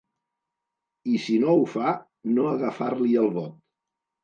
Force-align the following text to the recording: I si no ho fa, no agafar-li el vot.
I 1.15 1.19
si 1.25 1.35
no 1.43 1.51
ho 1.59 1.67
fa, 1.75 1.93
no 2.39 2.49
agafar-li 2.55 3.15
el 3.27 3.33
vot. 3.39 3.57